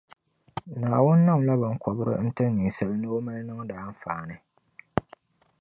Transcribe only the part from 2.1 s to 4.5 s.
n-ti ninsala, ni o mali niŋdi anfaani.